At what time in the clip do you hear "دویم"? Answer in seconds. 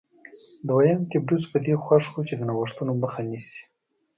0.67-0.99